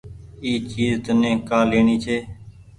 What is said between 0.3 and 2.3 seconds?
اي چيز تني ڪآ ليڻي ڇي۔